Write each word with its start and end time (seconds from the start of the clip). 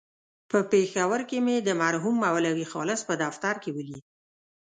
په 0.49 0.59
پېښور 0.71 1.19
کې 1.29 1.37
مې 1.45 1.55
د 1.67 1.69
مرحوم 1.81 2.15
مولوي 2.23 2.65
خالص 2.71 3.01
په 3.09 3.13
دفتر 3.23 3.55
کې 3.63 3.69
ولید. 3.77 4.03